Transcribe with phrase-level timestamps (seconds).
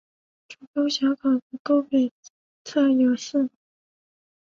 [0.47, 2.11] 主沟小口子沟北
[2.65, 3.51] 侧有寺。